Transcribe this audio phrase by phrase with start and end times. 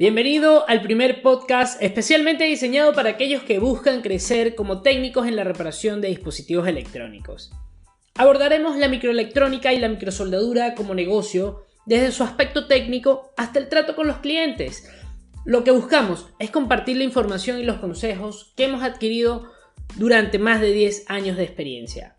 [0.00, 5.44] Bienvenido al primer podcast especialmente diseñado para aquellos que buscan crecer como técnicos en la
[5.44, 7.52] reparación de dispositivos electrónicos.
[8.14, 13.94] Abordaremos la microelectrónica y la microsoldadura como negocio desde su aspecto técnico hasta el trato
[13.94, 14.88] con los clientes.
[15.44, 19.52] Lo que buscamos es compartir la información y los consejos que hemos adquirido
[19.96, 22.16] durante más de 10 años de experiencia.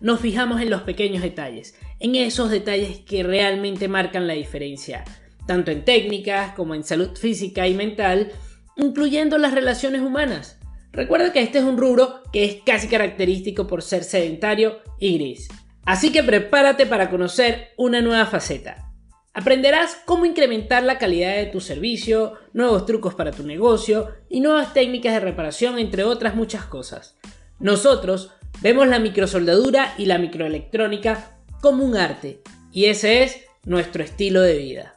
[0.00, 5.04] Nos fijamos en los pequeños detalles, en esos detalles que realmente marcan la diferencia,
[5.46, 8.32] tanto en técnicas como en salud física y mental,
[8.76, 10.58] incluyendo las relaciones humanas.
[10.92, 15.48] Recuerda que este es un rubro que es casi característico por ser sedentario y gris.
[15.84, 18.92] Así que prepárate para conocer una nueva faceta.
[19.34, 24.72] Aprenderás cómo incrementar la calidad de tu servicio, nuevos trucos para tu negocio y nuevas
[24.72, 27.16] técnicas de reparación, entre otras muchas cosas.
[27.58, 28.30] Nosotros
[28.62, 34.58] vemos la microsoldadura y la microelectrónica como un arte y ese es nuestro estilo de
[34.58, 34.93] vida.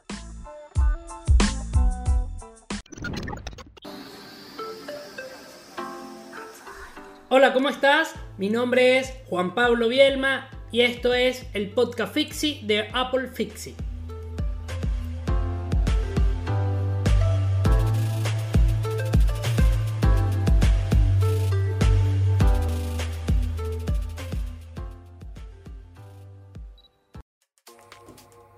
[7.29, 8.13] Hola, ¿cómo estás?
[8.37, 13.75] Mi nombre es Juan Pablo Bielma y esto es el podcast Fixie de Apple Fixie.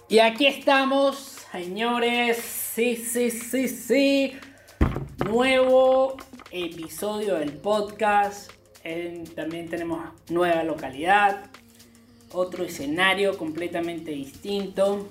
[0.07, 1.17] Y aquí estamos,
[1.51, 2.37] señores.
[2.37, 4.37] Sí, sí, sí, sí.
[5.25, 6.17] Nuevo
[6.51, 8.58] episodio del podcast.
[9.35, 11.49] También tenemos nueva localidad.
[12.31, 15.07] Otro escenario completamente distinto.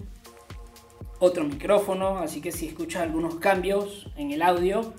[1.18, 2.18] Otro micrófono.
[2.18, 4.94] Así que si escuchas algunos cambios en el audio,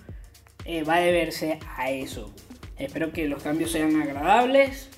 [0.65, 2.33] eh, va a deberse a eso.
[2.77, 4.89] Espero que los cambios sean agradables.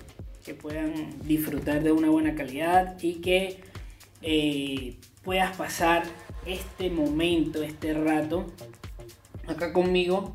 [0.44, 3.59] Que puedan disfrutar de una buena calidad y que
[4.23, 6.03] eh, puedas pasar
[6.45, 8.47] este momento, este rato
[9.47, 10.33] acá conmigo,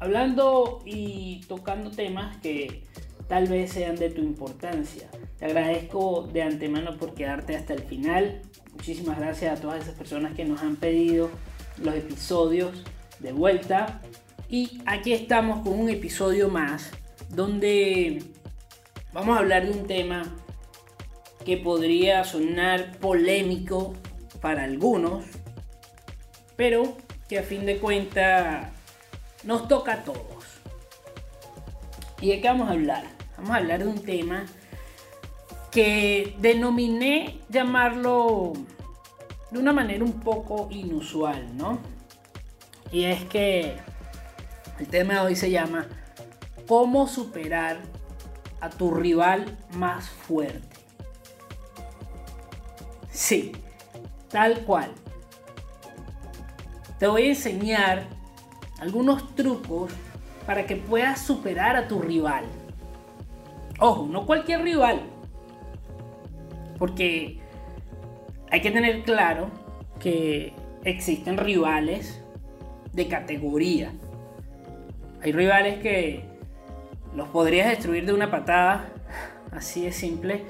[0.00, 2.82] hablando y tocando temas que
[3.28, 5.08] tal vez sean de tu importancia.
[5.38, 8.42] Te agradezco de antemano por quedarte hasta el final.
[8.72, 11.30] Muchísimas gracias a todas esas personas que nos han pedido
[11.82, 12.84] los episodios
[13.20, 14.00] de vuelta.
[14.48, 16.90] Y aquí estamos con un episodio más
[17.28, 18.22] donde
[19.12, 20.34] vamos a hablar de un tema
[21.44, 23.94] que podría sonar polémico
[24.40, 25.24] para algunos,
[26.56, 26.96] pero
[27.28, 28.68] que a fin de cuentas
[29.44, 30.44] nos toca a todos.
[32.20, 33.04] ¿Y de qué vamos a hablar?
[33.36, 34.46] Vamos a hablar de un tema
[35.70, 38.52] que denominé llamarlo
[39.50, 41.78] de una manera un poco inusual, ¿no?
[42.90, 43.76] Y es que
[44.78, 45.86] el tema de hoy se llama
[46.66, 47.78] ¿Cómo superar
[48.60, 50.76] a tu rival más fuerte?
[53.10, 53.52] Sí,
[54.30, 54.90] tal cual.
[56.98, 58.17] Te voy a enseñar
[58.78, 59.92] algunos trucos
[60.46, 62.44] para que puedas superar a tu rival.
[63.78, 65.02] Ojo, no cualquier rival.
[66.78, 67.38] Porque
[68.50, 69.50] hay que tener claro
[70.00, 70.52] que
[70.84, 72.22] existen rivales
[72.92, 73.92] de categoría.
[75.22, 76.24] Hay rivales que
[77.14, 78.88] los podrías destruir de una patada,
[79.52, 80.44] así de simple,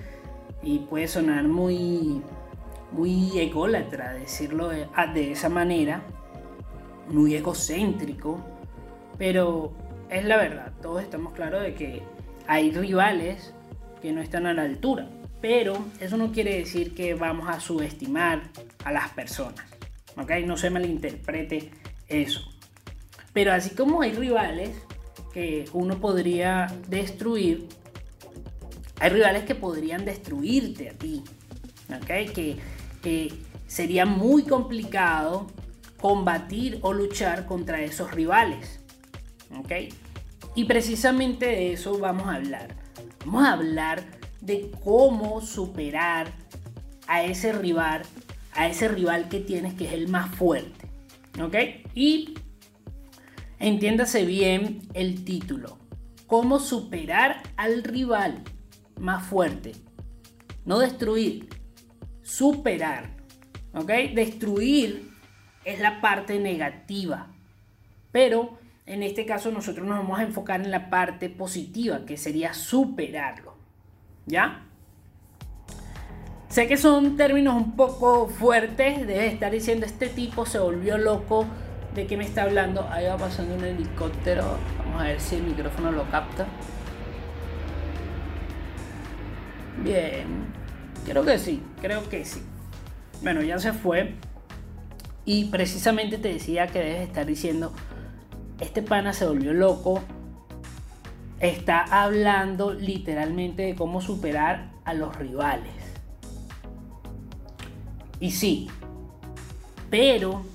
[0.62, 2.22] y puede sonar muy
[2.92, 6.02] muy ególatra, decirlo ah, de, esa manera,
[7.10, 8.44] muy egocéntrico,
[9.18, 9.72] pero
[10.10, 12.02] es la verdad, todos estamos claros de que
[12.46, 13.52] hay rivales
[14.00, 15.08] que no están a la altura,
[15.40, 18.42] pero eso no quiere decir que vamos a subestimar
[18.84, 19.66] a las personas,
[20.16, 20.30] ¿ok?
[20.46, 21.70] No se malinterprete
[22.08, 22.40] eso.
[23.32, 24.70] Pero así como hay rivales
[25.32, 27.68] que uno podría destruir,
[29.00, 31.22] hay rivales que podrían destruirte a ti,
[31.90, 32.32] ¿ok?
[33.02, 33.34] Que
[33.66, 35.46] sería muy complicado
[36.00, 38.80] combatir o luchar contra esos rivales.
[39.58, 39.72] ¿Ok?
[40.54, 42.76] Y precisamente de eso vamos a hablar.
[43.24, 44.04] Vamos a hablar
[44.40, 46.32] de cómo superar
[47.06, 48.02] a ese rival,
[48.52, 50.88] a ese rival que tienes que es el más fuerte.
[51.40, 51.54] ¿Ok?
[51.94, 52.34] Y
[53.58, 55.78] entiéndase bien el título.
[56.26, 58.42] Cómo superar al rival
[59.00, 59.72] más fuerte.
[60.64, 61.48] No destruir,
[62.22, 63.16] superar.
[63.74, 63.90] ¿Ok?
[64.14, 65.17] Destruir
[65.72, 67.28] es la parte negativa.
[68.12, 72.54] Pero en este caso nosotros nos vamos a enfocar en la parte positiva, que sería
[72.54, 73.54] superarlo.
[74.26, 74.64] ¿Ya?
[76.48, 81.46] Sé que son términos un poco fuertes, debe estar diciendo este tipo se volvió loco,
[81.94, 82.88] ¿de qué me está hablando?
[82.90, 86.46] Ahí va pasando un helicóptero, vamos a ver si el micrófono lo capta.
[89.82, 90.48] Bien,
[91.08, 92.42] Creo que sí, creo que sí.
[93.22, 94.14] Bueno, ya se fue.
[95.28, 97.70] Y precisamente te decía que debes estar diciendo,
[98.60, 100.00] este pana se volvió loco,
[101.38, 105.74] está hablando literalmente de cómo superar a los rivales.
[108.20, 108.68] Y sí,
[109.90, 110.46] pero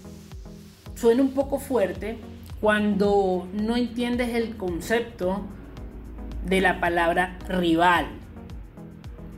[0.95, 2.17] suena un poco fuerte
[2.59, 5.41] cuando no entiendes el concepto
[6.47, 8.07] de la palabra rival.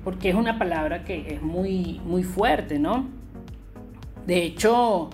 [0.05, 3.09] Porque es una palabra que es muy, muy fuerte, ¿no?
[4.25, 5.09] De hecho,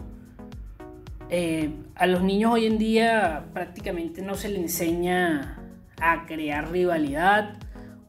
[1.34, 5.58] eh, a los niños hoy en día prácticamente no se les enseña
[6.02, 7.58] a crear rivalidad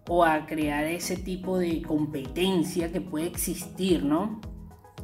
[0.08, 4.40] o a crear ese tipo de competencia que puede existir, ¿no?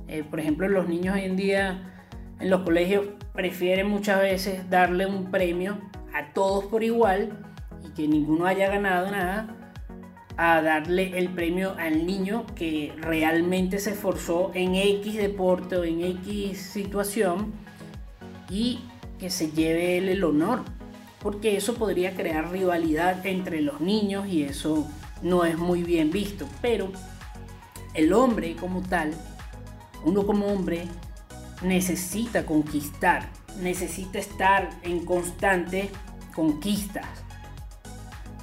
[0.09, 1.95] Eh, por ejemplo, los niños hoy en día
[2.41, 5.79] en los colegios prefieren muchas veces darle un premio
[6.13, 7.39] a todos por igual
[7.87, 9.55] y que ninguno haya ganado nada
[10.37, 16.01] a darle el premio al niño que realmente se esforzó en X deporte o en
[16.01, 17.68] X situación
[18.49, 18.81] y
[19.19, 20.65] que se lleve el honor
[21.21, 24.87] porque eso podría crear rivalidad entre los niños y eso
[25.23, 26.49] no es muy bien visto.
[26.63, 26.93] Pero
[27.95, 29.13] el hombre como tal,
[30.05, 30.85] uno como hombre,
[31.63, 33.31] necesita conquistar,
[33.61, 35.91] necesita estar en constante
[36.35, 37.07] conquistas.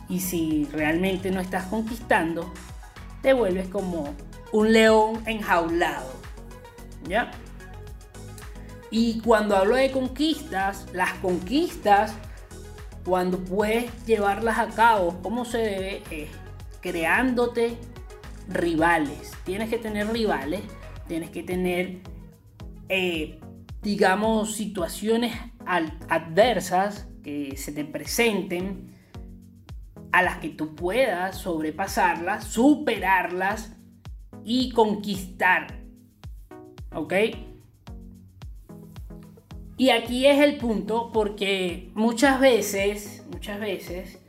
[0.10, 2.54] Y si realmente no estás conquistando,
[3.22, 4.14] te vuelves como
[4.52, 6.12] un león enjaulado.
[7.08, 7.32] ¿Ya?
[8.92, 12.14] Y cuando hablo de conquistas, las conquistas
[13.04, 16.30] cuando puedes llevarlas a cabo como se debe es
[16.82, 17.78] creándote
[18.48, 19.32] rivales.
[19.44, 20.62] Tienes que tener rivales,
[21.08, 22.00] tienes que tener,
[22.90, 23.40] eh,
[23.82, 25.36] digamos, situaciones
[25.66, 28.96] adversas que se te presenten,
[30.12, 33.76] a las que tú puedas sobrepasarlas, superarlas
[34.46, 35.84] y conquistar.
[36.94, 37.14] ¿Ok?
[39.78, 44.20] Y aquí es el punto porque muchas veces, muchas veces,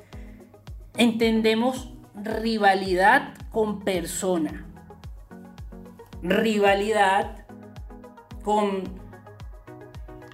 [0.97, 4.67] entendemos rivalidad con persona.
[6.21, 7.47] Rivalidad
[8.43, 8.83] con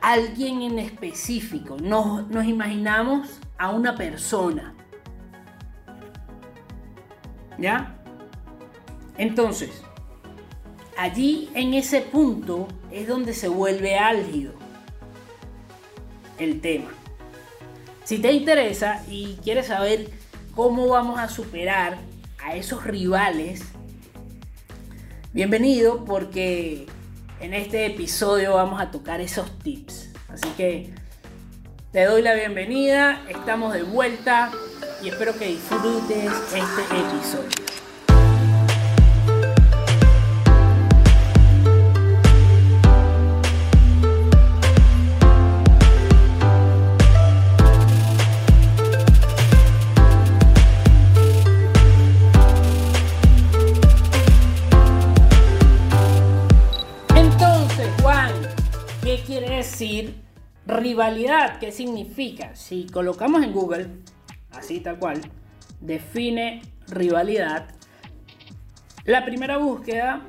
[0.00, 1.76] alguien en específico.
[1.76, 4.74] Nos, nos imaginamos a una persona.
[7.58, 8.02] ¿Ya?
[9.18, 9.82] Entonces,
[10.96, 14.61] allí en ese punto es donde se vuelve álgido
[16.42, 16.90] el tema.
[18.04, 20.08] Si te interesa y quieres saber
[20.54, 21.98] cómo vamos a superar
[22.44, 23.62] a esos rivales,
[25.32, 26.86] bienvenido porque
[27.40, 30.10] en este episodio vamos a tocar esos tips.
[30.28, 30.92] Así que
[31.92, 34.50] te doy la bienvenida, estamos de vuelta
[35.02, 37.61] y espero que disfrutes este episodio.
[60.66, 62.54] Rivalidad, ¿qué significa?
[62.54, 63.88] Si colocamos en Google,
[64.52, 65.20] así tal cual,
[65.80, 67.68] define rivalidad,
[69.04, 70.22] la primera búsqueda,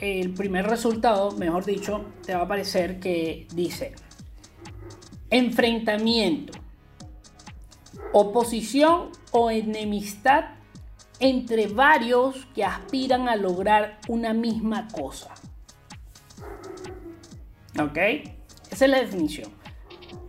[0.00, 3.94] el primer resultado, mejor dicho, te va a aparecer que dice
[5.30, 6.52] enfrentamiento,
[8.12, 10.44] oposición o enemistad
[11.18, 15.34] entre varios que aspiran a lograr una misma cosa.
[17.80, 17.98] ¿Ok?
[18.74, 19.52] Esa es la definición.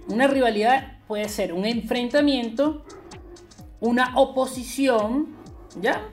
[0.08, 2.86] Una rivalidad puede ser un enfrentamiento,
[3.80, 5.36] una oposición,
[5.82, 6.10] ¿ya?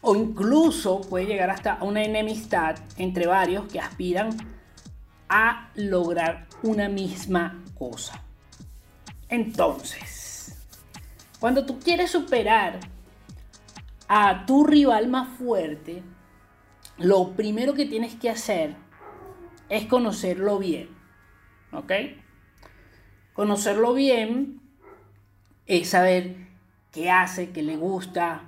[0.00, 4.30] O incluso puede llegar hasta una enemistad entre varios que aspiran
[5.28, 8.22] a lograr una misma cosa.
[9.28, 10.56] Entonces,
[11.40, 12.80] cuando tú quieres superar
[14.08, 16.02] a tu rival más fuerte,
[16.96, 18.76] lo primero que tienes que hacer
[19.68, 20.96] es conocerlo bien.
[21.72, 21.92] ¿Ok?
[23.32, 24.60] Conocerlo bien
[25.66, 26.36] es saber
[26.92, 28.44] qué hace, qué le gusta,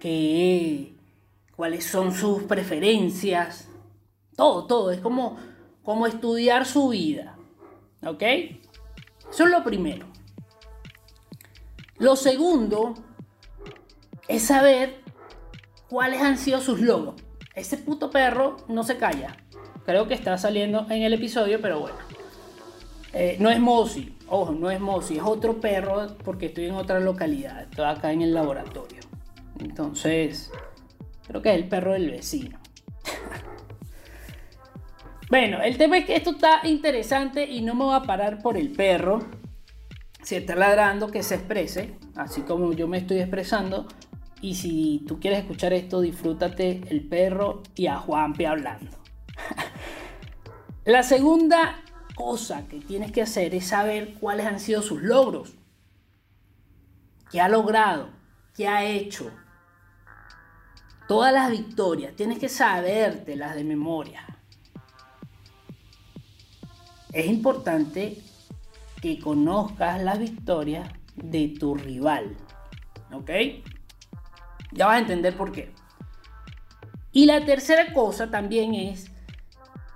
[0.00, 0.94] qué,
[1.54, 3.68] cuáles son sus preferencias.
[4.34, 4.90] Todo, todo.
[4.90, 5.38] Es como,
[5.82, 7.36] como estudiar su vida.
[8.04, 8.22] ¿Ok?
[8.22, 10.06] Eso es lo primero.
[11.98, 12.94] Lo segundo
[14.28, 15.02] es saber
[15.88, 17.16] cuáles han sido sus logros.
[17.54, 19.36] Ese puto perro no se calla.
[19.84, 22.07] Creo que está saliendo en el episodio, pero bueno.
[23.12, 27.00] Eh, no es Mosi, ojo, no es Mosi, es otro perro porque estoy en otra
[27.00, 29.00] localidad, estoy acá en el laboratorio.
[29.58, 30.50] Entonces,
[31.26, 32.58] creo que es el perro del vecino.
[35.30, 38.56] Bueno, el tema es que esto está interesante y no me va a parar por
[38.56, 39.26] el perro.
[40.22, 43.86] Si está ladrando, que se exprese, así como yo me estoy expresando.
[44.40, 48.96] Y si tú quieres escuchar esto, disfrútate el perro y a Juanpe hablando.
[50.86, 51.82] La segunda
[52.18, 55.54] cosa que tienes que hacer es saber cuáles han sido sus logros.
[57.30, 58.08] ¿Qué ha logrado?
[58.56, 59.30] ¿Qué ha hecho?
[61.06, 64.26] Todas las victorias, tienes que sabértelas de memoria.
[67.12, 68.20] Es importante
[69.00, 72.36] que conozcas las victorias de tu rival.
[73.12, 73.30] ¿Ok?
[74.72, 75.72] Ya vas a entender por qué.
[77.12, 79.08] Y la tercera cosa también es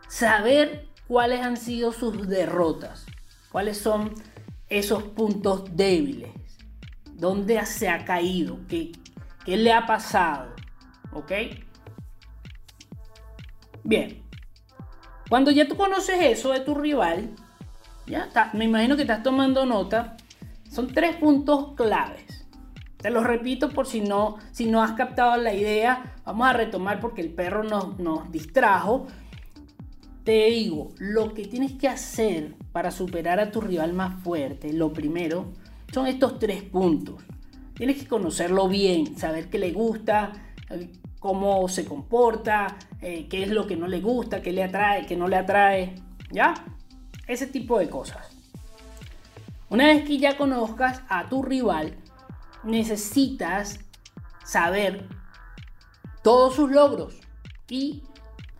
[0.08, 3.06] saber cuáles han sido sus derrotas,
[3.50, 4.14] cuáles son
[4.68, 6.30] esos puntos débiles,
[7.12, 8.92] dónde se ha caído, qué,
[9.44, 10.54] qué le ha pasado.
[11.12, 11.32] ¿Ok?
[13.84, 14.22] Bien.
[15.28, 17.30] Cuando ya tú conoces eso de tu rival,
[18.06, 20.16] ya está, me imagino que estás tomando nota,
[20.70, 22.46] son tres puntos claves.
[22.96, 26.14] Te los repito por si no, si no has captado la idea.
[26.24, 29.08] Vamos a retomar porque el perro nos, nos distrajo.
[30.24, 34.92] Te digo, lo que tienes que hacer para superar a tu rival más fuerte, lo
[34.92, 35.52] primero,
[35.92, 37.22] son estos tres puntos.
[37.74, 40.32] Tienes que conocerlo bien, saber qué le gusta,
[40.70, 45.06] eh, cómo se comporta, eh, qué es lo que no le gusta, qué le atrae,
[45.06, 45.96] qué no le atrae,
[46.30, 46.54] ¿ya?
[47.26, 48.28] Ese tipo de cosas.
[49.70, 51.96] Una vez que ya conozcas a tu rival,
[52.62, 53.80] necesitas
[54.44, 55.08] saber
[56.22, 57.16] todos sus logros
[57.68, 58.04] y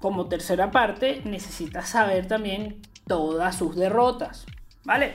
[0.03, 4.45] como tercera parte necesitas saber también todas sus derrotas,
[4.85, 5.15] ¿vale?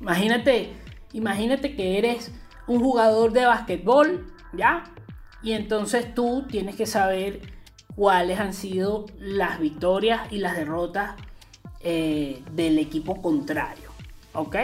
[0.00, 0.72] Imagínate,
[1.12, 2.32] imagínate que eres
[2.66, 4.84] un jugador de básquetbol, ¿ya?
[5.42, 7.42] Y entonces tú tienes que saber
[7.94, 11.16] cuáles han sido las victorias y las derrotas
[11.80, 13.90] eh, del equipo contrario,
[14.32, 14.56] ¿ok?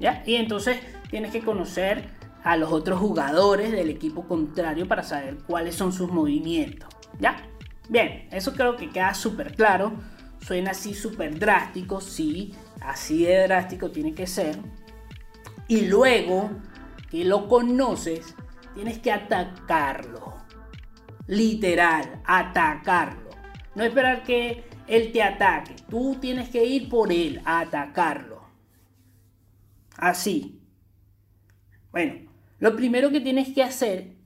[0.00, 0.22] ¿Ya?
[0.26, 0.78] Y entonces
[1.10, 2.08] tienes que conocer
[2.44, 6.88] a los otros jugadores del equipo contrario para saber cuáles son sus movimientos.
[7.20, 7.36] ¿Ya?
[7.88, 9.92] Bien, eso creo que queda súper claro.
[10.40, 14.58] Suena así súper drástico, sí, así de drástico tiene que ser.
[15.68, 16.50] Y luego
[17.10, 18.34] que lo conoces,
[18.74, 20.34] tienes que atacarlo.
[21.26, 23.30] Literal, atacarlo.
[23.74, 25.74] No esperar que él te ataque.
[25.88, 28.42] Tú tienes que ir por él, atacarlo.
[29.96, 30.60] Así.
[31.90, 34.16] Bueno, lo primero que tienes que hacer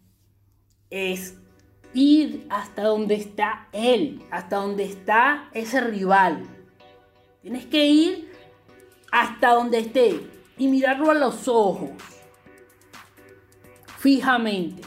[0.90, 1.38] es
[1.98, 6.46] ir hasta donde está él, hasta donde está ese rival.
[7.42, 8.32] Tienes que ir
[9.10, 10.20] hasta donde esté
[10.56, 11.90] y mirarlo a los ojos,
[13.98, 14.82] fijamente.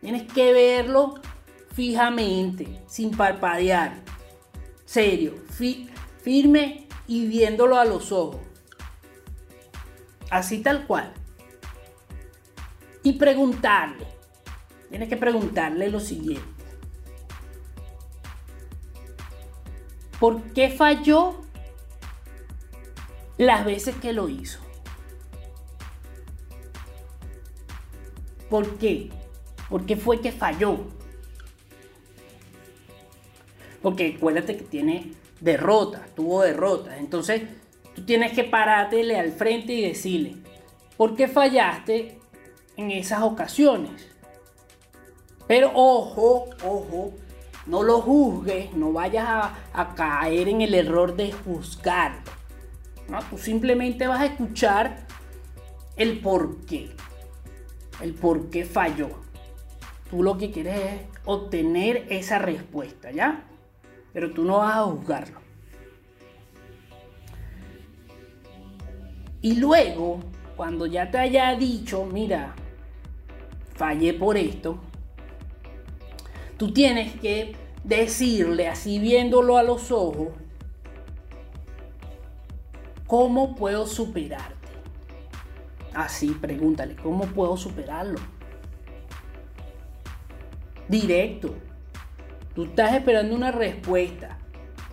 [0.00, 1.14] Tienes que verlo
[1.74, 4.02] fijamente, sin parpadear.
[4.84, 5.34] Serio,
[6.22, 8.40] firme y viéndolo a los ojos.
[10.30, 11.12] Así tal cual
[13.02, 14.06] y preguntarle.
[14.90, 16.44] Tienes que preguntarle lo siguiente.
[20.18, 21.40] ¿Por qué falló
[23.38, 24.60] las veces que lo hizo?
[28.50, 29.10] ¿Por qué?
[29.70, 30.80] ¿Por qué fue que falló?
[33.80, 36.98] Porque acuérdate que tiene derrotas, tuvo derrotas.
[36.98, 37.42] Entonces
[37.94, 40.36] tú tienes que parártele al frente y decirle,
[40.98, 42.20] ¿por qué fallaste
[42.80, 44.09] en esas ocasiones.
[45.50, 47.12] Pero ojo, ojo,
[47.66, 52.20] no lo juzgues, no vayas a, caer en el error de juzgar.
[53.28, 55.08] Tú simplemente vas a escuchar
[55.96, 56.90] el por qué.
[58.00, 59.08] El por qué falló.
[60.08, 63.42] Tú lo que quieres es obtener esa respuesta, ¿ya?
[64.12, 65.40] Pero tú no vas a juzgarlo.
[69.42, 70.20] Y luego,
[70.56, 72.54] cuando ya te haya dicho, mira,
[73.74, 74.78] fallé por esto,
[76.60, 80.28] tú tienes que decirle, así viéndolo a los ojos,
[83.06, 84.68] ¿cómo puedo superarte?
[85.94, 88.18] Así, pregúntale, ¿cómo puedo superarlo?
[90.86, 91.54] Directo.
[92.54, 94.36] Tú estás esperando una respuesta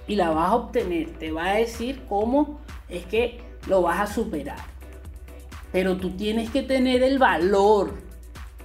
[0.07, 1.19] y la vas a obtener.
[1.19, 4.63] Te va a decir cómo es que lo vas a superar.
[5.73, 7.95] Pero tú tienes que tener el valor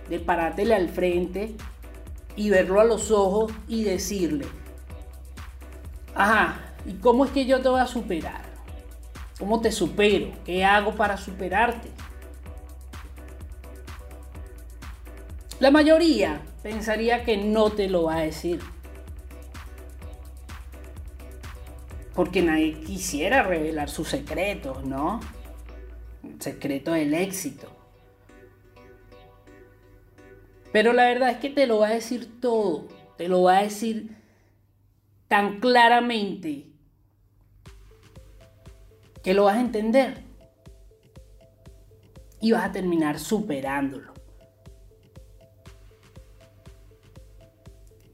[0.08, 1.56] de parártele al frente
[2.36, 4.46] y verlo a los ojos y decirle,
[6.14, 8.42] ajá, ¿y cómo es que yo te voy a superar?
[9.38, 10.32] ¿Cómo te supero?
[10.44, 11.88] ¿Qué hago para superarte?
[15.58, 18.60] La mayoría pensaría que no te lo va a decir.
[22.14, 25.20] porque nadie quisiera revelar sus secretos, ¿no?
[26.22, 27.71] El secreto del éxito.
[30.72, 32.88] Pero la verdad es que te lo va a decir todo,
[33.18, 34.16] te lo va a decir
[35.28, 36.72] tan claramente
[39.22, 40.24] que lo vas a entender
[42.40, 44.12] y vas a terminar superándolo.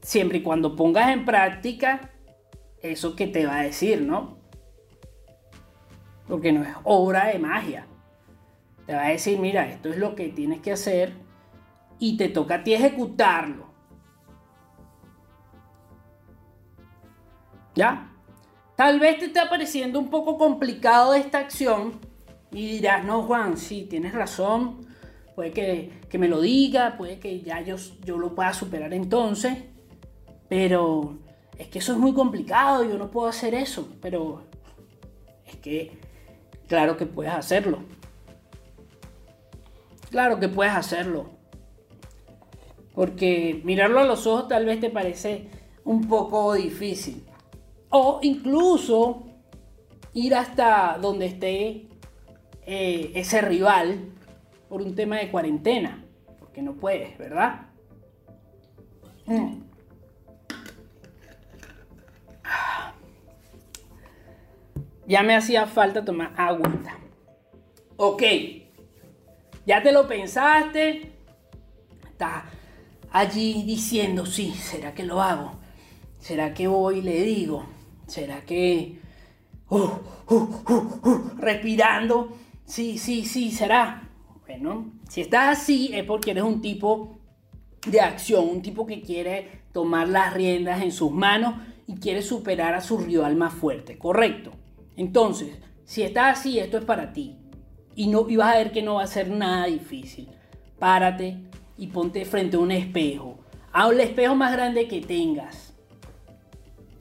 [0.01, 2.11] Siempre y cuando pongas en práctica
[2.81, 4.37] eso que te va a decir, ¿no?
[6.27, 7.87] Porque no es obra de magia.
[8.85, 11.28] Te va a decir, mira, esto es lo que tienes que hacer
[11.99, 13.67] y te toca a ti ejecutarlo.
[17.75, 18.11] ¿Ya?
[18.75, 21.99] Tal vez te está pareciendo un poco complicado esta acción
[22.51, 24.87] y dirás, no Juan, sí, tienes razón,
[25.35, 29.57] puede que, me lo diga, puede que ya yo, yo lo pueda superar entonces,
[30.47, 31.19] pero
[31.57, 34.43] es que eso es muy complicado, yo no puedo hacer eso, pero
[35.45, 35.99] es que
[36.67, 37.79] claro que puedes hacerlo.
[40.09, 41.38] Claro que puedes hacerlo.
[42.93, 45.47] Porque mirarlo a los ojos tal vez te parece
[45.85, 47.25] un poco difícil.
[47.89, 49.23] O incluso
[50.13, 51.87] ir hasta donde esté
[52.65, 53.99] eh, ese rival
[54.67, 56.03] por un tema de cuarentena.
[56.39, 57.67] Porque no puedes, ¿verdad?
[59.25, 59.61] Mm.
[65.07, 66.71] Ya me hacía falta tomar agua.
[67.97, 68.23] Ok.
[69.65, 71.11] Ya te lo pensaste.
[72.11, 72.45] Está
[73.11, 75.59] allí diciendo, sí, ¿será que lo hago?
[76.19, 77.65] ¿Será que voy y le digo?
[78.07, 78.99] ¿Será que...
[79.69, 79.89] Uh,
[80.29, 82.35] uh, uh, respirando.
[82.65, 84.09] Sí, sí, sí, será.
[84.45, 87.19] Bueno, si estás así es porque eres un tipo
[87.87, 91.55] de acción, un tipo que quiere tomar las riendas en sus manos
[91.87, 94.51] y quiere superar a su rival más fuerte, ¿correcto?
[94.97, 97.37] Entonces, si estás así, esto es para ti.
[97.95, 100.29] Y, no, vas a ver que no va a ser nada difícil.
[100.77, 101.48] Párate
[101.79, 103.39] y ponte frente a un espejo.
[103.71, 105.73] A el espejo más grande que tengas.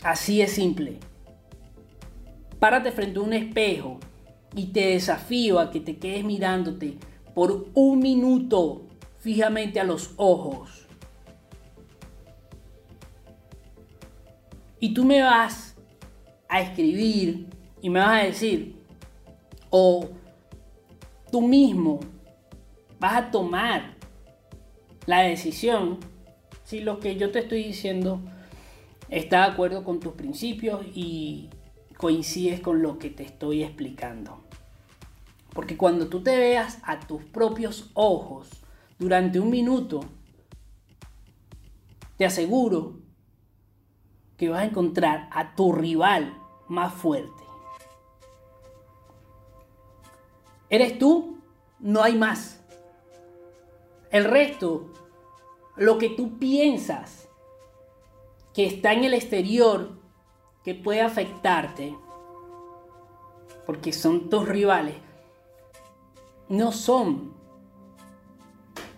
[0.04, 0.98] Así es simple.
[2.60, 3.98] Párate frente a un espejo
[4.54, 6.96] y te desafío a que te quedes mirándote
[7.34, 8.86] por un minuto
[9.18, 10.86] fijamente a los ojos.
[14.78, 15.74] Y tú me vas
[16.48, 17.48] a escribir
[17.82, 18.76] y me vas a decir,
[19.70, 20.08] o
[21.32, 21.98] tú mismo
[23.00, 23.97] vas a tomar
[25.08, 26.00] la decisión
[26.64, 28.20] si lo que yo te estoy diciendo
[29.08, 31.48] está de acuerdo con tus principios y
[31.96, 34.42] coincides con lo que te estoy explicando.
[35.54, 38.50] Porque cuando tú te veas a tus propios ojos
[38.98, 40.00] durante un minuto,
[42.18, 42.98] te aseguro
[44.36, 46.36] que vas a encontrar a tu rival
[46.68, 47.42] más fuerte.
[50.68, 51.38] Eres tú,
[51.78, 52.60] no hay más.
[54.10, 54.90] El resto,
[55.78, 57.28] lo que tú piensas
[58.52, 59.90] que está en el exterior,
[60.64, 61.96] que puede afectarte,
[63.64, 64.96] porque son tus rivales,
[66.48, 67.32] no son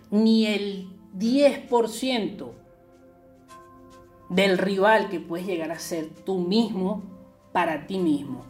[0.09, 2.51] ni el 10%
[4.29, 7.03] del rival que puedes llegar a ser tú mismo
[7.51, 8.43] para ti mismo.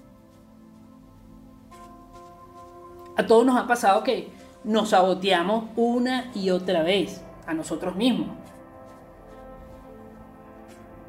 [3.17, 4.30] A todos nos ha pasado que
[4.63, 8.30] nos saboteamos una y otra vez a nosotros mismos.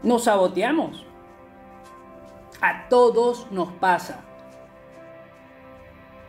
[0.03, 1.07] Nos saboteamos.
[2.61, 4.21] A todos nos pasa.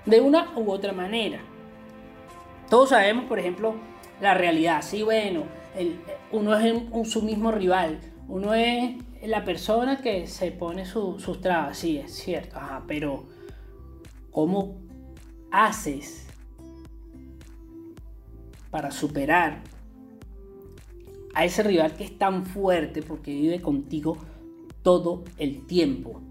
[0.06, 1.40] De una u otra manera.
[2.70, 3.76] Todos sabemos, por ejemplo,
[4.20, 4.82] la realidad.
[4.82, 5.44] Sí, bueno,
[6.32, 8.00] uno es su mismo rival.
[8.28, 11.78] Uno es la persona que se pone sus trabas.
[11.78, 12.60] Sí, es cierto.
[12.88, 13.24] pero
[14.32, 14.76] ¿cómo
[15.52, 16.28] haces
[18.72, 19.62] para superar
[21.34, 24.18] a ese rival que es tan fuerte porque vive contigo
[24.82, 26.22] todo el tiempo.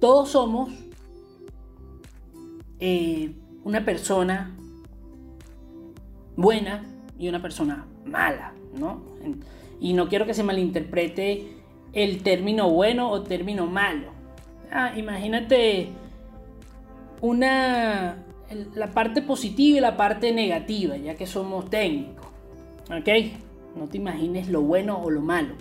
[0.00, 0.70] Todos somos
[2.80, 4.56] eh, una persona
[6.36, 6.84] buena
[7.18, 9.02] y una persona mala, ¿no?
[9.80, 11.58] Y no quiero que se malinterprete
[11.92, 14.12] el término bueno o término malo.
[14.70, 15.88] Ah, imagínate
[17.20, 18.24] una
[18.74, 22.26] la parte positiva y la parte negativa, ya que somos técnicos.
[22.84, 23.08] ¿Ok?
[23.76, 25.54] No te imagines lo bueno o lo malo.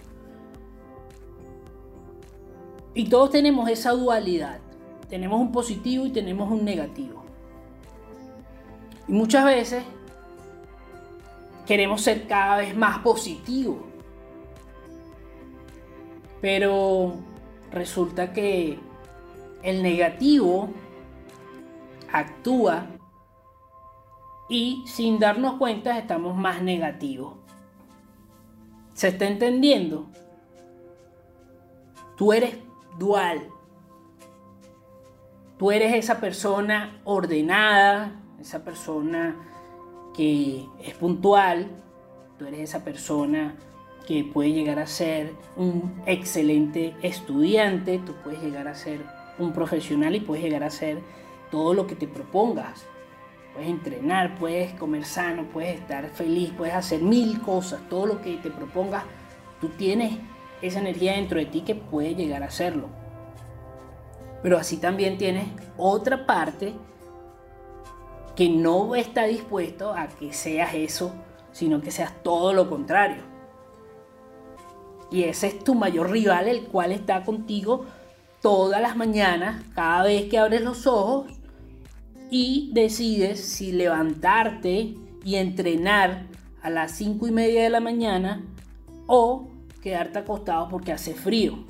[2.93, 4.60] Y todos tenemos esa dualidad.
[5.10, 7.23] Tenemos un positivo y tenemos un negativo.
[9.08, 9.84] Y muchas veces
[11.65, 13.78] queremos ser cada vez más positivos.
[16.41, 17.15] Pero
[17.71, 18.80] resulta que
[19.63, 20.69] el negativo
[22.12, 22.88] actúa
[24.50, 27.36] y sin darnos cuenta estamos más negativos.
[28.93, 30.08] ¿Se está entendiendo?
[32.15, 32.58] Tú eres
[32.98, 33.50] dual.
[35.58, 39.36] Tú eres esa persona ordenada, esa persona
[40.15, 41.67] que es puntual,
[42.38, 43.56] tú eres esa persona
[44.08, 49.02] que puede llegar a ser un excelente estudiante, tú puedes llegar a ser
[49.38, 51.02] un profesional y puedes llegar a ser
[51.51, 52.86] todo lo que te propongas.
[53.53, 58.38] Puedes entrenar, puedes comer sano, puedes estar feliz, puedes hacer mil cosas, todo lo que
[58.38, 59.03] te propongas,
[59.60, 60.17] tú tienes
[60.62, 62.89] esa energía dentro de ti que puede llegar a hacerlo.
[64.43, 66.73] Pero así también tienes otra parte
[68.36, 71.12] que no está dispuesto a que seas eso,
[71.51, 73.23] sino que seas todo lo contrario.
[75.10, 77.86] Y ese es tu mayor rival, el cual está contigo
[78.41, 81.25] todas las mañanas, cada vez que abres los ojos
[82.30, 86.28] y decides si levantarte y entrenar
[86.62, 88.44] a las 5 y media de la mañana
[89.06, 89.50] o
[89.82, 91.66] quedarte acostado porque hace frío.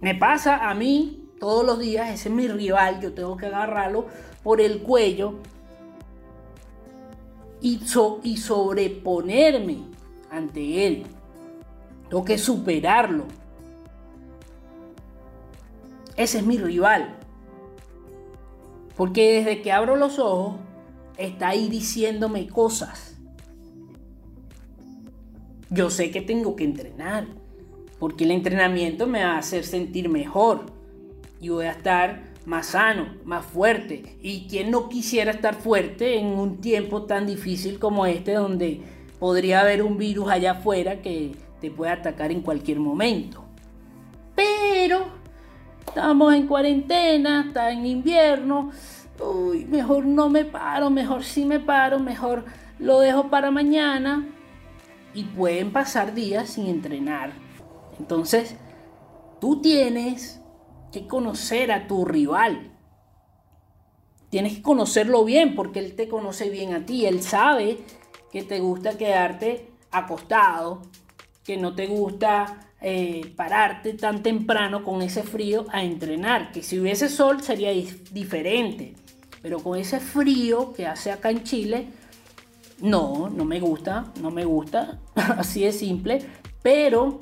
[0.00, 4.06] Me pasa a mí todos los días, ese es mi rival, yo tengo que agarrarlo
[4.42, 5.34] por el cuello
[7.60, 7.80] y,
[8.22, 9.78] y sobreponerme
[10.30, 11.06] ante él.
[12.08, 13.24] Tengo que superarlo.
[16.16, 17.16] Ese es mi rival.
[18.96, 20.56] Porque desde que abro los ojos,
[21.16, 23.16] está ahí diciéndome cosas.
[25.70, 27.26] Yo sé que tengo que entrenar.
[27.98, 30.66] Porque el entrenamiento me va a hacer sentir mejor.
[31.40, 34.16] Y voy a estar más sano, más fuerte.
[34.22, 38.82] Y quien no quisiera estar fuerte en un tiempo tan difícil como este, donde
[39.18, 43.44] podría haber un virus allá afuera que te puede atacar en cualquier momento.
[44.34, 45.06] Pero
[45.94, 48.72] estamos en cuarentena, está en invierno.
[49.20, 52.46] Uy, mejor no me paro, mejor sí me paro, mejor
[52.80, 54.28] lo dejo para mañana.
[55.14, 57.32] Y pueden pasar días sin entrenar.
[58.00, 58.56] Entonces,
[59.40, 60.40] tú tienes
[60.90, 62.72] que conocer a tu rival.
[64.30, 67.06] Tienes que conocerlo bien porque él te conoce bien a ti.
[67.06, 67.78] Él sabe
[68.32, 70.82] que te gusta quedarte acostado,
[71.44, 76.52] que no te gusta eh, pararte tan temprano con ese frío a entrenar.
[76.52, 77.70] Que si hubiese sol sería
[78.12, 78.94] diferente.
[79.40, 81.86] Pero con ese frío que hace acá en Chile,
[82.82, 85.00] no, no me gusta, no me gusta.
[85.14, 86.26] Así de simple.
[86.62, 87.20] Pero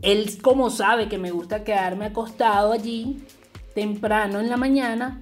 [0.00, 3.22] él como sabe que me gusta quedarme acostado allí
[3.74, 5.20] temprano en la mañana,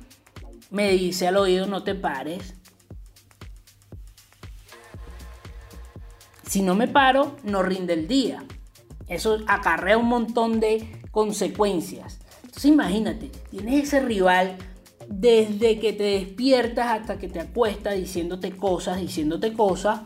[0.71, 2.55] me dice al oído no te pares,
[6.53, 8.45] Si no me paro, no rinde el día.
[9.09, 12.19] Eso acarrea un montón de consecuencias.
[12.43, 14.59] Entonces imagínate, tienes ese rival
[15.09, 20.03] desde que te despiertas hasta que te acuestas diciéndote cosas, diciéndote cosas.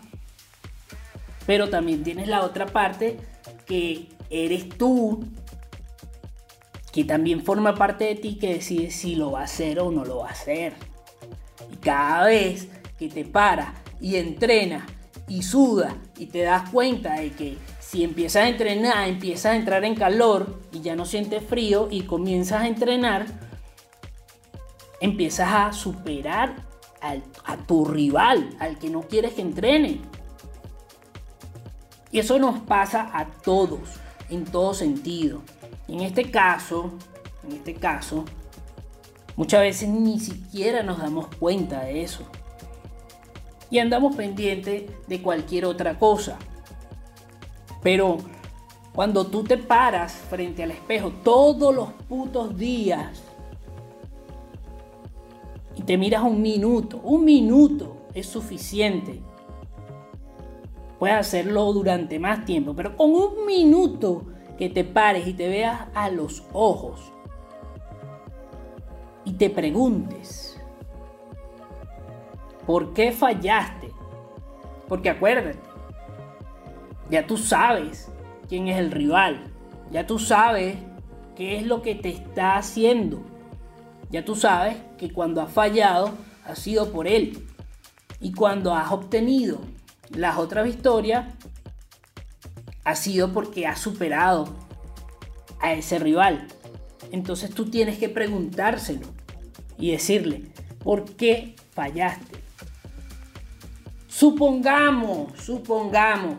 [1.46, 3.16] Pero también tienes la otra parte
[3.66, 5.24] que eres tú,
[6.92, 10.04] que también forma parte de ti, que decide si lo va a hacer o no
[10.04, 10.74] lo va a hacer.
[11.72, 14.84] Y cada vez que te paras y entrenas
[15.28, 19.84] y suda y te das cuenta de que si empiezas a entrenar, empiezas a entrar
[19.84, 23.26] en calor y ya no sientes frío y comienzas a entrenar,
[25.00, 26.64] empiezas a superar
[27.44, 30.00] a tu rival, al que no quieres que entrene.
[32.10, 35.42] Y eso nos pasa a todos, en todo sentido.
[35.86, 36.92] En este caso,
[37.44, 38.24] en este caso,
[39.36, 42.26] muchas veces ni siquiera nos damos cuenta de eso
[43.70, 46.38] y andamos pendientes de cualquier otra cosa.
[47.82, 48.18] Pero
[48.94, 53.22] cuando tú te paras frente al espejo todos los putos días
[55.74, 59.20] y te miras un minuto, un minuto es suficiente.
[60.98, 64.24] Puedes hacerlo durante más tiempo, pero con un minuto
[64.56, 67.12] que te pares y te veas a los ojos
[69.26, 70.55] y te preguntes,
[72.66, 73.92] ¿Por qué fallaste?
[74.88, 75.58] Porque acuérdate,
[77.10, 78.10] ya tú sabes
[78.48, 79.44] quién es el rival,
[79.90, 80.76] ya tú sabes
[81.36, 83.22] qué es lo que te está haciendo,
[84.10, 86.12] ya tú sabes que cuando has fallado
[86.44, 87.46] ha sido por él
[88.20, 89.60] y cuando has obtenido
[90.10, 91.26] las otras victorias
[92.84, 94.48] ha sido porque has superado
[95.60, 96.46] a ese rival.
[97.10, 99.06] Entonces tú tienes que preguntárselo
[99.78, 100.44] y decirle,
[100.82, 102.45] ¿por qué fallaste?
[104.18, 106.36] Supongamos, supongamos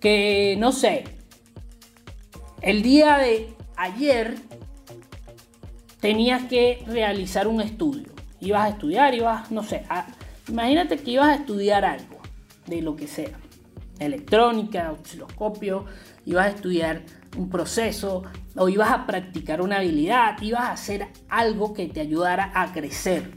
[0.00, 1.04] que, no sé,
[2.62, 4.36] el día de ayer
[6.00, 8.08] tenías que realizar un estudio.
[8.40, 9.84] Ibas a estudiar, ibas, no sé,
[10.48, 12.22] imagínate que ibas a estudiar algo,
[12.64, 13.38] de lo que sea,
[13.98, 15.84] electrónica, osciloscopio,
[16.24, 17.02] ibas a estudiar
[17.36, 18.22] un proceso
[18.56, 23.30] o ibas a practicar una habilidad, ibas a hacer algo que te ayudara a crecer.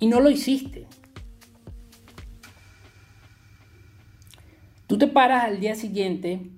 [0.00, 0.88] Y no lo hiciste.
[4.86, 6.50] Tú te paras al día siguiente,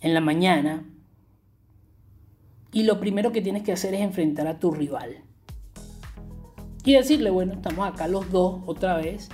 [0.00, 0.84] en la mañana,
[2.72, 5.22] y lo primero que tienes que hacer es enfrentar a tu rival.
[6.84, 9.28] Y decirle, bueno, estamos acá los dos otra vez.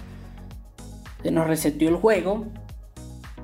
[1.23, 2.47] Se nos reseteó el juego.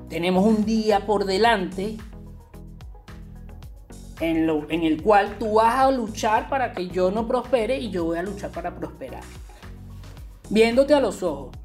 [0.09, 1.97] Tenemos un día por delante
[4.19, 7.89] en, lo, en el cual tú vas a luchar para que yo no prospere y
[7.89, 9.23] yo voy a luchar para prosperar.
[10.49, 11.57] Viéndote a los ojos.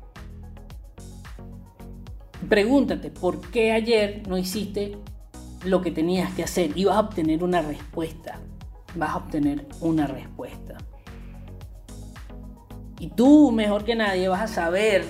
[2.51, 4.97] Pregúntate, ¿por qué ayer no hiciste
[5.65, 6.77] lo que tenías que hacer?
[6.77, 8.41] Y vas a obtener una respuesta.
[8.97, 10.77] Vas a obtener una respuesta.
[12.99, 15.05] Y tú, mejor que nadie, vas a saber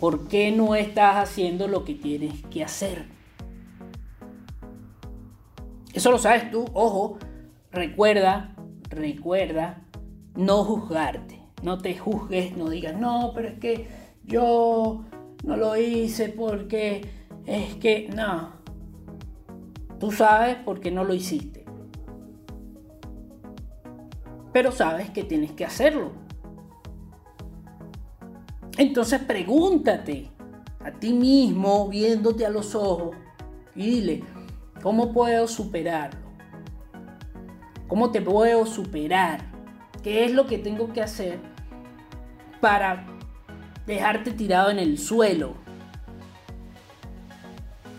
[0.00, 3.04] por qué no estás haciendo lo que tienes que hacer.
[5.92, 6.64] Eso lo sabes tú.
[6.72, 7.18] Ojo,
[7.70, 8.56] recuerda,
[8.88, 9.84] recuerda
[10.34, 11.40] no juzgarte.
[11.62, 13.86] No te juzgues, no digas, no, pero es que
[14.24, 15.04] yo
[15.44, 17.02] no lo hice porque
[17.46, 18.52] es que no.
[19.98, 21.64] Tú sabes por qué no lo hiciste.
[24.52, 26.12] Pero sabes que tienes que hacerlo.
[28.78, 30.30] Entonces pregúntate
[30.80, 33.14] a ti mismo, viéndote a los ojos,
[33.74, 34.24] y dile,
[34.82, 36.30] ¿cómo puedo superarlo?
[37.86, 39.40] ¿Cómo te puedo superar?
[40.02, 41.40] ¿Qué es lo que tengo que hacer
[42.60, 43.06] para
[43.90, 45.54] dejarte tirado en el suelo.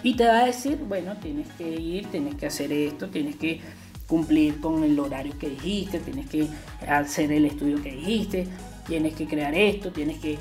[0.04, 3.62] Y te va a decir, bueno, tienes que ir, tienes que hacer esto, tienes que
[4.08, 6.48] cumplir con el horario que dijiste, tienes que
[6.88, 8.48] hacer el estudio que dijiste,
[8.88, 10.40] tienes que crear esto, tienes que...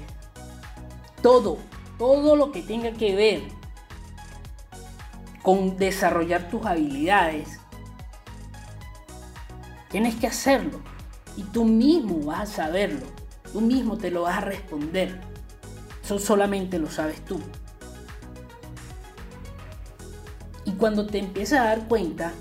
[1.22, 1.58] Todo,
[1.98, 3.42] todo lo que tenga que ver
[5.42, 7.60] con desarrollar tus habilidades,
[9.90, 10.80] tienes que hacerlo.
[11.36, 13.06] Y tú mismo vas a saberlo,
[13.52, 15.29] tú mismo te lo vas a responder.
[16.10, 17.38] Eso solamente lo sabes tú.
[20.64, 22.32] Y cuando te empiezas a dar cuenta,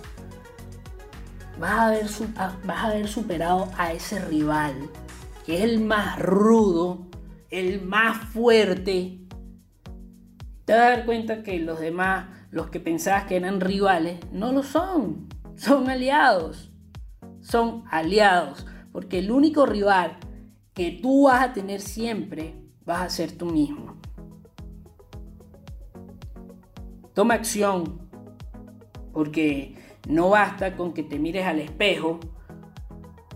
[1.59, 2.07] vas a, haber,
[2.65, 4.73] vas a haber superado a ese rival,
[5.45, 7.05] que es el más rudo,
[7.51, 9.19] el más fuerte.
[10.65, 14.51] Te vas a dar cuenta que los demás, los que pensabas que eran rivales, no
[14.51, 15.29] lo son.
[15.57, 16.71] Son aliados.
[17.39, 18.65] Son aliados.
[18.91, 20.17] Porque el único rival
[20.73, 22.58] que tú vas a tener siempre
[22.89, 23.93] vas a ser tú mismo.
[27.13, 28.09] Toma acción,
[29.13, 29.75] porque
[30.07, 32.19] no basta con que te mires al espejo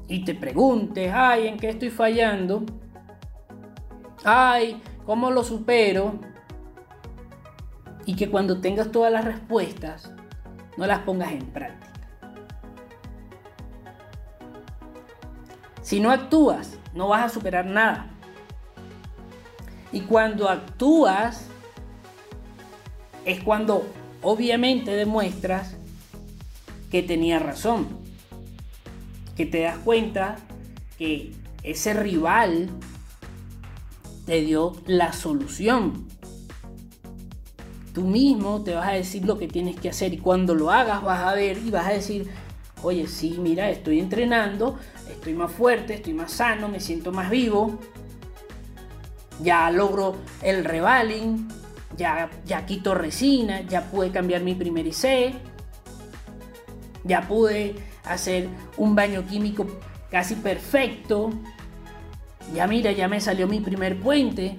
[0.08, 2.64] y te preguntes, ay, ¿en qué estoy fallando?
[4.24, 6.20] Ay, ¿cómo lo supero?
[8.08, 10.12] Y que cuando tengas todas las respuestas,
[10.78, 12.10] no las pongas en práctica.
[15.84, 18.13] Si no actúas, no vas a superar nada.
[19.94, 21.46] Y cuando actúas
[23.26, 23.86] es cuando
[24.22, 25.76] obviamente demuestras
[26.90, 27.88] que tenía razón.
[29.38, 30.38] Que te das cuenta
[30.98, 32.70] que ese rival
[34.26, 36.08] te dio la solución.
[37.94, 41.04] Tú mismo te vas a decir lo que tienes que hacer y cuando lo hagas
[41.04, 42.30] vas a ver y vas a decir,
[42.82, 44.80] oye, sí, mira, estoy entrenando,
[45.12, 47.80] estoy más fuerte, estoy más sano, me siento más vivo,
[49.42, 51.48] ya logro el revaling,
[51.98, 55.34] ya, ya quito resina, ya pude cambiar mi primer IC,
[57.04, 59.66] ya pude hacer un baño químico
[60.10, 61.32] casi perfecto,
[62.54, 64.58] ya mira, ya me salió mi primer puente,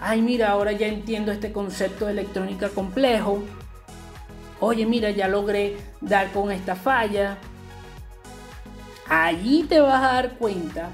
[0.00, 3.42] ay mira, ahora ya entiendo este concepto de electrónica complejo,
[4.60, 7.38] oye mira, ya logré dar con esta falla,
[9.08, 10.90] allí te vas a dar cuenta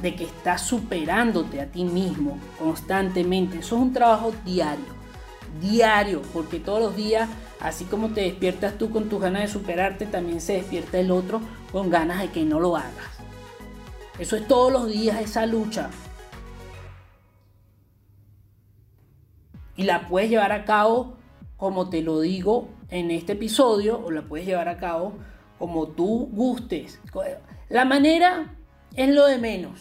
[0.00, 3.58] de que estás superándote a ti mismo constantemente.
[3.58, 4.84] Eso es un trabajo diario,
[5.60, 7.28] diario, porque todos los días,
[7.60, 11.40] así como te despiertas tú con tus ganas de superarte, también se despierta el otro
[11.72, 13.14] con ganas de que no lo hagas.
[14.18, 15.90] Eso es todos los días esa lucha.
[19.76, 21.16] Y la puedes llevar a cabo
[21.56, 25.14] como te lo digo en este episodio o la puedes llevar a cabo
[25.58, 27.00] como tú gustes.
[27.68, 28.53] La manera
[28.96, 29.80] es lo de menos.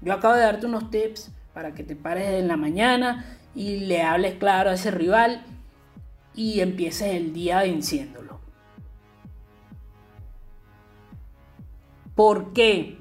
[0.00, 4.02] Yo acabo de darte unos tips para que te pares en la mañana y le
[4.02, 5.44] hables claro a ese rival
[6.34, 8.40] y empieces el día venciéndolo.
[12.14, 12.98] ¿Por qué?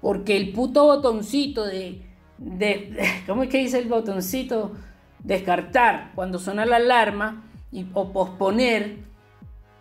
[0.00, 2.02] Porque el puto botoncito de,
[2.38, 4.72] de, ¿cómo es que dice el botoncito?
[5.18, 9.05] Descartar cuando suena la alarma y, o posponer.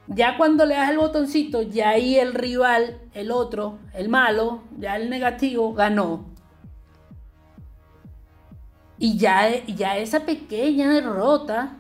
[0.07, 4.97] Ya cuando le das el botoncito, ya ahí el rival, el otro, el malo, ya
[4.97, 6.25] el negativo, ganó.
[8.97, 11.77] Y ya, ya esa pequeña derrota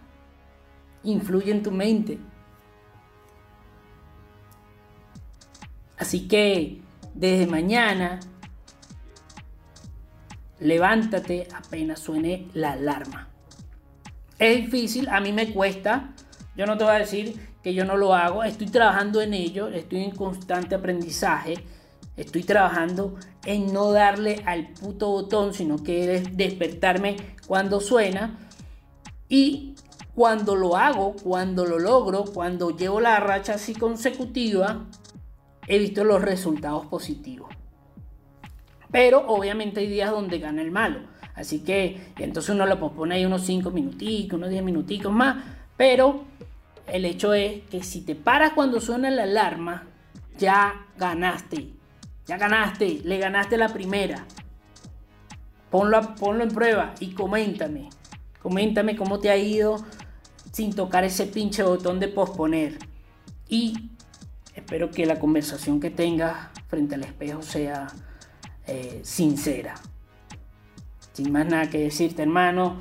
[1.03, 2.19] influye en tu mente.
[5.97, 6.81] Así que
[7.13, 8.19] desde mañana,
[10.59, 13.29] levántate apenas suene la alarma.
[14.39, 16.13] Es difícil, a mí me cuesta.
[16.57, 18.43] Yo no te voy a decir que yo no lo hago.
[18.43, 21.55] Estoy trabajando en ello, estoy en constante aprendizaje.
[22.15, 28.37] Estoy trabajando en no darle al puto botón, sino que es despertarme cuando suena.
[29.29, 29.73] Y
[30.13, 34.85] cuando lo hago, cuando lo logro, cuando llevo la racha así consecutiva,
[35.65, 37.49] he visto los resultados positivos.
[38.91, 40.99] Pero obviamente hay días donde gana el malo.
[41.33, 45.43] Así que entonces uno lo pospone ahí unos 5 minuticos, unos 10 minuticos más.
[45.75, 46.25] Pero
[46.87, 49.83] el hecho es que si te paras cuando suena la alarma,
[50.37, 51.69] ya ganaste.
[52.27, 54.25] Ya ganaste, le ganaste la primera.
[55.69, 57.89] Ponlo, ponlo en prueba y coméntame.
[58.41, 59.83] Coméntame cómo te ha ido
[60.51, 62.77] sin tocar ese pinche botón de posponer.
[63.47, 63.91] Y
[64.53, 67.87] espero que la conversación que tengas frente al espejo sea
[68.67, 69.75] eh, sincera.
[71.13, 72.77] Sin más nada que decirte, hermano.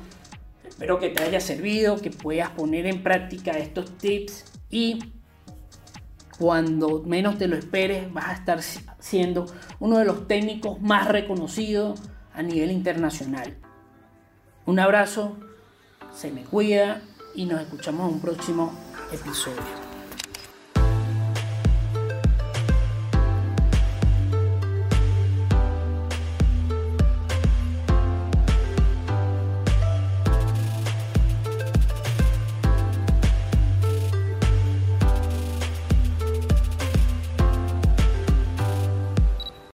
[0.67, 5.13] Espero que te haya servido, que puedas poner en práctica estos tips y
[6.37, 8.61] cuando menos te lo esperes vas a estar
[8.99, 9.45] siendo
[9.79, 12.01] uno de los técnicos más reconocidos
[12.33, 13.55] a nivel internacional.
[14.65, 15.37] Un abrazo,
[16.13, 17.01] se me cuida
[17.35, 18.73] y nos escuchamos en un próximo
[19.11, 19.84] episodio.